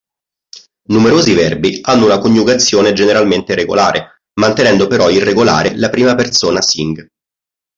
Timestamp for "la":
5.77-5.91